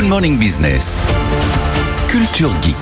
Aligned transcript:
Good 0.00 0.08
Morning 0.08 0.38
Business. 0.38 1.02
Culture 2.08 2.50
Geek. 2.62 2.74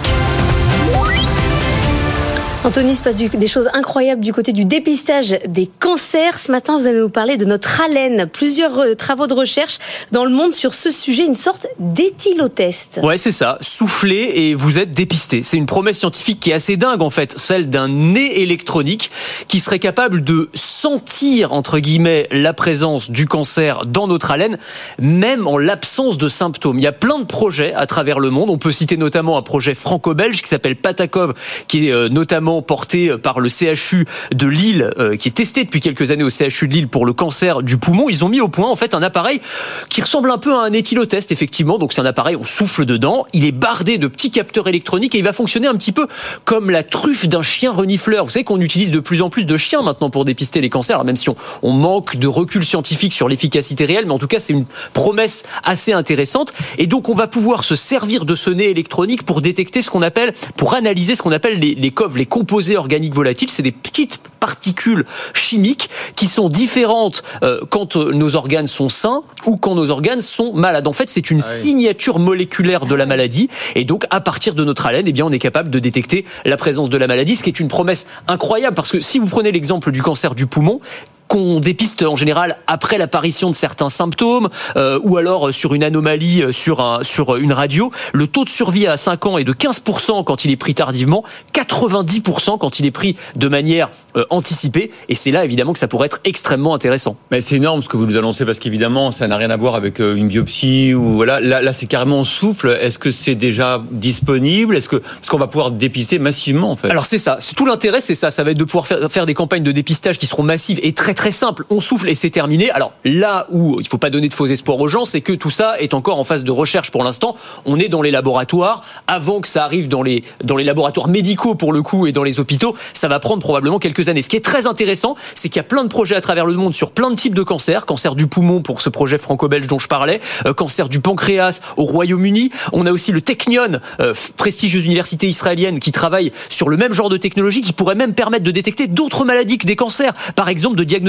Anthony, 2.65 2.91
il 2.91 2.97
se 2.97 3.03
passe 3.03 3.17
des 3.17 3.47
choses 3.47 3.71
incroyables 3.73 4.21
du 4.21 4.33
côté 4.33 4.53
du 4.53 4.65
dépistage 4.65 5.39
des 5.49 5.71
cancers. 5.81 6.39
Ce 6.39 6.53
matin, 6.53 6.77
vous 6.79 6.87
allez 6.87 7.01
nous 7.01 7.09
parler 7.09 7.37
de 7.37 7.45
notre 7.45 7.81
haleine. 7.81 8.29
Plusieurs 8.31 8.79
euh, 8.79 8.95
travaux 8.95 9.27
de 9.27 9.33
recherche 9.33 9.79
dans 10.13 10.25
le 10.25 10.31
monde 10.31 10.53
sur 10.53 10.75
ce 10.75 10.91
sujet, 10.91 11.25
une 11.25 11.35
sorte 11.35 11.67
d'éthylotest. 11.79 13.01
Ouais, 13.03 13.17
c'est 13.17 13.33
ça. 13.33 13.59
Soufflez 13.63 14.33
et 14.35 14.55
vous 14.55 14.79
êtes 14.79 14.91
dépisté. 14.91 15.43
C'est 15.43 15.57
une 15.57 15.67
promesse 15.67 15.99
scientifique 15.99 16.41
qui 16.41 16.51
est 16.51 16.55
assez 16.55 16.77
dingue 16.77 17.01
en 17.01 17.11
fait, 17.11 17.39
celle 17.39 17.71
d'un 17.71 17.89
nez 17.89 18.43
électronique 18.43 19.11
qui 19.47 19.61
serait 19.61 19.79
capable 19.79 20.23
de 20.23 20.51
sentir 20.79 21.53
entre 21.53 21.81
guillemets 21.81 22.29
la 22.31 22.53
présence 22.53 23.11
du 23.11 23.27
cancer 23.27 23.85
dans 23.85 24.07
notre 24.07 24.31
haleine, 24.31 24.59
même 25.01 25.49
en 25.49 25.59
l'absence 25.59 26.19
de 26.19 26.29
symptômes. 26.29 26.79
Il 26.79 26.85
y 26.85 26.87
a 26.87 26.93
plein 26.93 27.19
de 27.19 27.25
projets 27.25 27.75
à 27.75 27.87
travers 27.87 28.21
le 28.21 28.31
monde. 28.31 28.49
On 28.49 28.59
peut 28.59 28.71
citer 28.71 28.97
notamment 28.97 29.37
un 29.37 29.43
projet 29.43 29.75
franco-belge 29.75 30.41
qui 30.41 30.49
s'appelle 30.49 30.77
Patakov, 30.77 31.35
qui 31.67 31.89
est 31.89 31.93
euh, 31.93 32.09
notamment 32.09 32.63
porté 32.63 33.19
par 33.19 33.41
le 33.41 33.49
CHU 33.49 34.07
de 34.33 34.47
Lille, 34.47 34.93
euh, 34.99 35.17
qui 35.17 35.29
est 35.29 35.33
testé 35.33 35.65
depuis 35.65 35.81
quelques 35.81 36.13
années 36.13 36.23
au 36.23 36.31
CHU 36.31 36.69
de 36.69 36.75
Lille 36.75 36.89
pour 36.89 37.07
le 37.07 37.13
cancer 37.13 37.63
du 37.63 37.77
poumon. 37.77 38.09
Ils 38.09 38.25
ont 38.25 38.29
mis 38.29 38.41
au 38.41 38.49
point 38.49 38.69
en 38.69 38.77
fait 38.77 38.95
un 38.95 39.03
appareil 39.03 39.41
qui 39.89 40.01
ressemble 40.01 40.31
un 40.31 40.39
peu 40.39 40.55
à 40.55 40.61
un 40.61 40.73
éthylotest 40.73 41.33
effectivement. 41.33 41.79
Donc 41.79 41.93
c'est 41.93 42.01
un 42.01 42.07
appareil, 42.07 42.37
on 42.37 42.45
souffle 42.45 42.85
dedans, 42.85 43.27
il 43.33 43.45
est 43.45 43.53
bardé 43.53 43.99
de 43.99 44.07
petits 44.07 44.31
capteurs 44.31 44.69
électroniques 44.69 45.17
et 45.17 45.19
il 45.19 45.25
va 45.25 45.33
fonctionner 45.33 45.67
un 45.67 45.75
petit 45.75 45.93
peu 45.93 46.07
comme 46.45 46.71
la 46.71 46.85
truffe 46.85 47.27
d'un 47.27 47.43
chien 47.43 47.73
renifleur. 47.73 48.25
Vous 48.25 48.31
savez 48.31 48.45
qu'on 48.45 48.61
utilise 48.61 48.93
de 48.93 49.01
plus 49.01 49.23
en 49.23 49.29
plus 49.29 49.45
de 49.45 49.57
chiens 49.57 49.83
maintenant 49.83 50.09
pour 50.09 50.25
dépister 50.25 50.61
les 50.61 50.68
cancers, 50.71 50.97
Alors, 50.97 51.07
même 51.07 51.17
si 51.17 51.29
on, 51.29 51.37
on 51.63 51.73
manque 51.73 52.17
de 52.17 52.27
recul 52.27 52.65
scientifique 52.65 53.13
sur 53.13 53.29
l'efficacité 53.29 53.85
réelle, 53.85 54.07
mais 54.07 54.13
en 54.13 54.19
tout 54.19 54.27
cas 54.27 54.41
c'est 54.41 54.53
une 54.53 54.67
promesse 54.93 55.45
assez 55.65 55.93
intéressante. 55.93 56.53
Et 56.79 56.87
donc 56.87 57.09
on 57.09 57.15
va 57.15 57.27
pouvoir 57.27 57.65
se 57.65 57.77
servir 57.77 58.25
de 58.25 58.35
ce 58.35 58.51
nez 58.51 58.71
électronique 58.71 59.25
pour 59.25 59.41
détecter 59.41 59.83
ce 59.83 59.91
qu'on 59.91 60.03
appelle, 60.03 60.35
pour 60.57 60.75
analyser 60.75 61.15
ce 61.15 61.23
qu'on 61.23 61.33
appelle 61.33 61.59
les, 61.59 61.75
les 61.75 61.91
COV, 61.91 62.17
les 62.17 62.27
composés 62.27 62.77
organiques 62.77 63.15
volatiles. 63.15 63.51
C'est 63.51 63.63
des 63.63 63.73
petites 63.73 64.21
particules 64.39 65.05
chimiques 65.35 65.91
qui 66.17 66.27
sont 66.27 66.49
différentes 66.49 67.23
euh, 67.43 67.61
quand 67.71 67.97
euh, 67.97 68.13
nos 68.13 68.37
organes 68.37 68.67
sont 68.67 68.89
sains 68.89 69.23
ou 69.47 69.57
quand 69.57 69.75
nos 69.75 69.91
organes 69.91 70.21
sont 70.21 70.53
malades. 70.53 70.87
En 70.87 70.93
fait, 70.93 71.11
c'est 71.11 71.31
une 71.31 71.41
signature 71.41 72.19
moléculaire 72.19 72.87
de 72.87 72.95
la 72.95 73.07
maladie 73.07 73.49
et 73.75 73.85
donc 73.85 74.07
à 74.11 74.21
partir 74.21 74.55
de 74.55 74.65
notre 74.65 74.87
haleine, 74.87 75.07
eh 75.07 75.13
bien 75.13 75.27
on 75.27 75.31
est 75.31 75.39
capable 75.39 75.71
de 75.71 75.79
détecter 75.79 76.25
la 76.45 76.57
présence 76.57 76.91
de 76.91 76.97
la 76.97 77.07
maladie, 77.07 77.37
ce 77.37 77.43
qui 77.43 77.51
est 77.51 77.61
une 77.61 77.69
promesse 77.69 78.07
incroyable 78.27 78.75
parce 78.75 78.91
que 78.91 79.01
si 79.01 79.19
vous 79.19 79.27
prenez 79.27 79.53
l'exemple 79.53 79.91
du 79.93 80.03
cancer 80.03 80.35
du 80.35 80.47
poumon, 80.47 80.58
poumons 80.59 80.81
qu'on 81.29 81.61
dépiste 81.61 82.03
en 82.03 82.17
général 82.17 82.57
après 82.67 82.99
l'apparition 82.99 83.51
de 83.51 83.55
certains 83.55 83.91
symptômes 83.91 84.49
euh, 84.77 84.99
ou 85.03 85.19
alors 85.19 85.53
sur 85.53 85.75
une 85.75 85.85
anomalie 85.85 86.43
euh, 86.43 86.53
sur 86.53 86.81
un 86.81 87.05
sur 87.05 87.37
une 87.37 87.53
radio, 87.53 87.93
le 88.13 88.27
taux 88.27 88.45
de 88.45 88.49
survie 88.49 88.87
à 88.87 88.97
5 88.97 89.27
ans 89.27 89.39
est 89.39 89.45
de 89.45 89.53
15% 89.53 90.25
quand 90.25 90.45
il 90.45 90.51
est 90.51 90.57
pris 90.57 90.75
tardivement, 90.75 91.23
90% 91.55 92.59
quand 92.59 92.81
il 92.81 92.87
est 92.87 92.91
pris 92.91 93.17
de 93.37 93.49
manière 93.49 93.91
euh, 94.17 94.25
anticipée 94.31 94.91
et 95.09 95.15
c'est 95.15 95.31
là 95.31 95.45
évidemment 95.45 95.73
que 95.73 95.79
ça 95.79 95.87
pourrait 95.87 96.07
être 96.07 96.21
extrêmement 96.25 96.75
intéressant. 96.75 97.17
Mais 97.31 97.41
c'est 97.41 97.57
énorme 97.57 97.83
ce 97.83 97.89
que 97.89 97.97
vous 97.97 98.07
nous 98.07 98.17
annoncez 98.17 98.45
parce 98.45 98.59
qu'évidemment, 98.59 99.11
ça 99.11 99.29
n'a 99.29 99.37
rien 99.37 99.51
à 99.51 99.57
voir 99.57 99.75
avec 99.75 99.99
une 99.99 100.29
biopsie 100.29 100.95
ou 100.95 101.17
voilà. 101.17 101.41
Là, 101.41 101.61
là 101.61 101.73
c'est 101.73 101.87
carrément 101.87 102.21
en 102.21 102.25
souffle. 102.25 102.77
Est-ce 102.81 102.99
que 102.99 103.11
c'est 103.11 103.35
déjà 103.35 103.83
disponible? 103.91 104.77
Est-ce 104.77 104.89
que 104.89 104.97
parce 104.97 105.29
qu'on 105.29 105.39
va 105.39 105.47
pouvoir 105.47 105.73
dépister 105.73 106.19
massivement 106.19 106.71
en 106.71 106.77
fait? 106.77 106.89
Alors 106.89 107.05
c'est 107.05 107.19
ça, 107.19 107.37
tout 107.55 107.67
l'intérêt 107.67 108.01
c'est 108.01 108.15
ça, 108.15 108.31
ça 108.31 108.43
va 108.45 108.53
être 108.53 108.59
de 108.59 108.65
pouvoir 108.65 108.87
faire, 108.87 109.11
faire 109.11 109.27
des 109.27 109.35
campagnes 109.35 109.63
de 109.63 109.73
dépistage 109.73 110.17
qui 110.17 110.27
seront 110.27 110.43
massives 110.43 110.81
et 110.83 110.93
très 110.93 111.15
très 111.19 111.33
simples. 111.33 111.65
On 111.69 111.81
souffle 111.81 112.09
et 112.09 112.15
c'est 112.15 112.31
terminé. 112.31 112.71
Alors 112.71 112.93
là 113.05 113.49
où 113.51 113.81
il 113.81 113.89
faut 113.89 113.99
pas 113.99 114.09
donner 114.09 114.29
de 114.29 114.35
faux 114.35 114.47
espoirs 114.47 114.79
aux 114.79 114.87
gens, 114.87 115.05
c'est 115.05 115.21
que 115.21 115.33
tout 115.33 115.51
ça 115.51 115.75
est 115.81 115.93
encore 115.93 116.17
en 116.17 116.23
phase 116.23 116.45
de 116.45 116.53
recherche 116.53 116.93
pour 116.93 117.03
l'instant. 117.03 117.35
On 117.67 117.77
est 117.81 117.89
dans 117.89 118.03
les 118.03 118.13
laboratoires 118.13 118.85
avant 119.09 119.41
que 119.41 119.49
ça 119.49 119.65
arrive 119.65 119.89
dans 119.89 120.03
les 120.03 120.23
dans 120.45 120.55
les 120.55 120.63
laboratoires 120.63 121.09
médicaux 121.09 121.57
pour 121.57 121.73
le 121.73 121.83
coup 121.83 122.07
et 122.07 122.13
dans 122.13 122.23
les 122.23 122.39
hôpitaux, 122.39 122.77
ça 122.95 123.09
va 123.09 123.19
prendre 123.19 123.43
probablement 123.43 123.81
quelques 123.81 124.09
années. 124.09 124.23
Ce 124.23 124.29
qui 124.29 124.37
est 124.37 124.45
très 124.45 124.69
intéressant, 124.69 125.17
c'est 125.35 125.49
qu'il 125.49 125.57
y 125.57 125.61
a 125.61 125.65
plein 125.65 125.83
de 125.83 125.89
projets 125.89 126.15
à 126.15 126.21
travers 126.21 126.47
le 126.47 126.53
monde 126.53 126.73
sur 126.73 126.93
plein 126.93 127.11
de 127.11 127.17
types 127.17 127.35
de 127.35 127.43
cancers, 127.43 127.85
cancer 127.85 128.15
du 128.15 128.29
poumon 128.29 128.63
pour 128.63 128.81
ce 128.81 128.89
projet 128.89 129.19
franco-belge 129.19 129.67
dont 129.67 129.81
je 129.81 129.89
parlais, 129.89 130.21
euh, 130.47 130.55
cancer 130.55 130.89
du 130.89 131.01
pancréas 131.01 131.61
au 131.77 131.83
Royaume-Uni. 131.83 132.51
On 132.73 132.87
a 132.87 132.93
aussi 132.93 133.11
le 133.11 133.23
Technion, 133.23 133.81
euh, 133.99 134.15
prestigieuse 134.37 134.87
université 134.87 135.27
israélienne 135.27 135.81
qui 135.81 135.91
travaille 135.91 136.31
sur 136.49 136.69
le 136.69 136.77
même 136.77 136.93
genre 136.93 137.09
de 137.09 137.17
technologie 137.17 137.61
qui 137.61 137.73
pourrait 137.73 137.97
même 137.97 138.15
permettre 138.15 138.45
de 138.45 138.53
détecter 138.53 138.87
d'autres 138.87 139.25
maladies 139.25 139.59
que 139.59 139.67
des 139.67 139.75
cancers. 139.75 140.15
Par 140.37 140.49
exemple, 140.49 140.77
de 140.77 140.85
diagnostiquer 140.85 141.08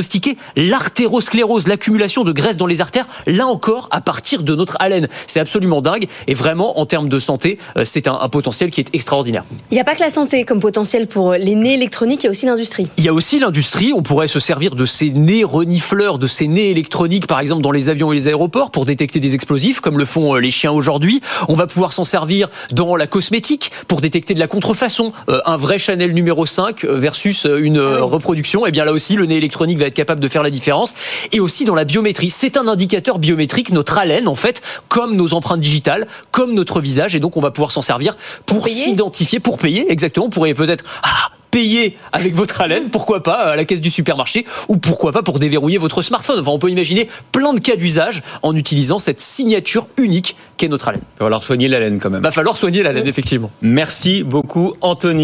l'artérosclérose, 0.55 1.67
l'accumulation 1.67 2.23
de 2.23 2.31
graisse 2.31 2.57
dans 2.57 2.65
les 2.65 2.81
artères, 2.81 3.07
là 3.25 3.47
encore 3.47 3.87
à 3.91 4.01
partir 4.01 4.43
de 4.43 4.55
notre 4.55 4.77
haleine. 4.79 5.07
C'est 5.27 5.39
absolument 5.39 5.81
dingue 5.81 6.07
et 6.27 6.33
vraiment 6.33 6.79
en 6.79 6.85
termes 6.85 7.09
de 7.09 7.19
santé, 7.19 7.57
euh, 7.77 7.83
c'est 7.85 8.07
un, 8.07 8.17
un 8.19 8.29
potentiel 8.29 8.71
qui 8.71 8.81
est 8.81 8.89
extraordinaire. 8.93 9.43
Il 9.71 9.75
n'y 9.75 9.81
a 9.81 9.83
pas 9.83 9.95
que 9.95 10.01
la 10.01 10.09
santé 10.09 10.43
comme 10.45 10.59
potentiel 10.59 11.07
pour 11.07 11.33
les 11.33 11.55
nez 11.55 11.73
électroniques, 11.73 12.23
il 12.23 12.25
y 12.25 12.27
a 12.27 12.31
aussi 12.31 12.45
l'industrie. 12.45 12.87
Il 12.97 13.03
y 13.03 13.09
a 13.09 13.13
aussi 13.13 13.39
l'industrie, 13.39 13.93
on 13.93 14.03
pourrait 14.03 14.27
se 14.27 14.39
servir 14.39 14.75
de 14.75 14.85
ces 14.85 15.09
nez 15.11 15.43
renifleurs, 15.43 16.17
de 16.17 16.27
ces 16.27 16.47
nez 16.47 16.69
électroniques 16.69 17.27
par 17.27 17.39
exemple 17.39 17.61
dans 17.61 17.71
les 17.71 17.89
avions 17.89 18.11
et 18.11 18.15
les 18.15 18.27
aéroports 18.27 18.71
pour 18.71 18.85
détecter 18.85 19.19
des 19.19 19.35
explosifs 19.35 19.81
comme 19.81 19.97
le 19.97 20.05
font 20.05 20.35
euh, 20.35 20.39
les 20.39 20.51
chiens 20.51 20.71
aujourd'hui. 20.71 21.21
On 21.47 21.53
va 21.53 21.67
pouvoir 21.67 21.93
s'en 21.93 22.03
servir 22.03 22.49
dans 22.71 22.95
la 22.95 23.07
cosmétique 23.07 23.71
pour 23.87 24.01
détecter 24.01 24.33
de 24.33 24.39
la 24.39 24.47
contrefaçon. 24.47 25.11
Euh, 25.29 25.39
un 25.45 25.57
vrai 25.57 25.77
Chanel 25.77 26.13
numéro 26.13 26.45
5 26.45 26.85
versus 26.85 27.45
euh, 27.45 27.59
une 27.59 27.77
euh, 27.77 28.03
reproduction, 28.03 28.65
et 28.65 28.71
bien 28.71 28.85
là 28.85 28.91
aussi 28.91 29.15
le 29.15 29.25
nez 29.25 29.37
électronique 29.37 29.77
va 29.77 29.85
être 29.89 29.93
capable 29.93 30.21
de 30.21 30.27
faire 30.27 30.43
la 30.43 30.49
différence. 30.49 30.95
Et 31.31 31.39
aussi 31.39 31.65
dans 31.65 31.75
la 31.75 31.83
biométrie, 31.83 32.29
c'est 32.29 32.57
un 32.57 32.67
indicateur 32.67 33.19
biométrique, 33.19 33.71
notre 33.71 33.97
haleine 33.97 34.27
en 34.27 34.35
fait, 34.35 34.61
comme 34.87 35.15
nos 35.15 35.33
empreintes 35.33 35.59
digitales, 35.59 36.07
comme 36.31 36.53
notre 36.53 36.81
visage, 36.81 37.15
et 37.15 37.19
donc 37.19 37.37
on 37.37 37.41
va 37.41 37.51
pouvoir 37.51 37.71
s'en 37.71 37.81
servir 37.81 38.15
pour 38.45 38.67
s'identifier, 38.67 39.39
pour 39.39 39.57
payer 39.57 39.91
exactement. 39.91 40.25
Vous 40.25 40.31
pourriez 40.31 40.53
peut-être 40.53 40.83
ah, 41.03 41.31
payer 41.51 41.97
avec 42.11 42.33
votre 42.35 42.61
haleine, 42.61 42.89
pourquoi 42.89 43.23
pas 43.23 43.35
à 43.35 43.55
la 43.55 43.65
caisse 43.65 43.81
du 43.81 43.91
supermarché, 43.91 44.45
ou 44.67 44.77
pourquoi 44.77 45.11
pas 45.11 45.23
pour 45.23 45.39
déverrouiller 45.39 45.77
votre 45.77 46.01
smartphone. 46.01 46.39
Enfin, 46.39 46.51
on 46.51 46.59
peut 46.59 46.69
imaginer 46.69 47.07
plein 47.31 47.53
de 47.53 47.59
cas 47.59 47.75
d'usage 47.75 48.23
en 48.43 48.55
utilisant 48.55 48.99
cette 48.99 49.19
signature 49.19 49.87
unique 49.97 50.35
qu'est 50.57 50.67
notre 50.67 50.89
haleine. 50.89 51.01
Il 51.17 51.19
va 51.19 51.25
falloir 51.25 51.43
soigner 51.43 51.67
la 51.67 51.79
laine 51.79 51.99
quand 51.99 52.09
même. 52.09 52.21
Va 52.21 52.31
falloir 52.31 52.57
soigner 52.57 52.83
l'haleine, 52.83 53.07
effectivement. 53.07 53.51
Merci 53.61 54.23
beaucoup, 54.23 54.73
Anthony. 54.81 55.23